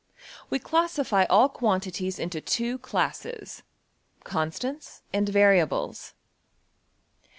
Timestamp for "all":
1.25-1.47